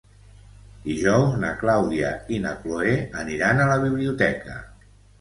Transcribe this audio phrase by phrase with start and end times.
[0.85, 4.63] Dijous na Clàudia i na Cloè aniran a la biblioteca.